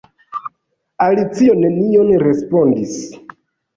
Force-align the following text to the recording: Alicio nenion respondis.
Alicio 1.07 1.55
nenion 1.59 2.09
respondis. 2.27 2.97